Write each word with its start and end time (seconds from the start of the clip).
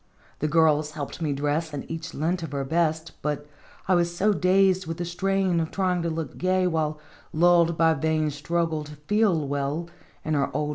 The 0.39 0.47
girls 0.47 0.93
helped 0.93 1.21
me 1.21 1.31
dress, 1.31 1.73
and 1.75 1.85
each 1.87 2.15
lent 2.15 2.41
of 2.41 2.53
her 2.53 2.63
best, 2.65 3.11
but 3.21 3.45
I 3.87 3.93
was 3.93 4.17
so 4.17 4.33
dazed 4.33 4.87
with 4.87 4.97
the 4.97 5.05
strain 5.05 5.59
of 5.59 5.69
trying 5.69 6.01
to 6.01 6.09
look 6.09 6.39
gay, 6.39 6.65
while 6.65 6.99
dulled 7.37 7.77
by 7.77 7.93
vain 7.93 8.31
struggle 8.31 8.83
to 8.85 8.95
feel 8.95 9.47
well, 9.47 9.91
in 10.25 10.33
our 10.33 10.45
old 10.45 10.53
Singeir 10.53 10.53
Jflotfjs. 10.53 10.69